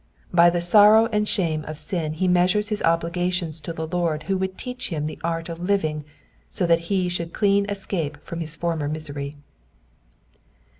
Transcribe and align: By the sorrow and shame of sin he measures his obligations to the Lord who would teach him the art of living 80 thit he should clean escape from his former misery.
By 0.33 0.49
the 0.49 0.61
sorrow 0.61 1.05
and 1.11 1.27
shame 1.27 1.63
of 1.65 1.77
sin 1.77 2.13
he 2.13 2.27
measures 2.27 2.69
his 2.69 2.81
obligations 2.81 3.59
to 3.59 3.71
the 3.71 3.85
Lord 3.85 4.23
who 4.23 4.35
would 4.37 4.57
teach 4.57 4.89
him 4.89 5.05
the 5.05 5.19
art 5.23 5.47
of 5.47 5.59
living 5.59 5.97
80 6.51 6.65
thit 6.65 6.79
he 6.79 7.07
should 7.07 7.33
clean 7.33 7.69
escape 7.69 8.17
from 8.23 8.39
his 8.39 8.55
former 8.55 8.87
misery. 8.89 9.35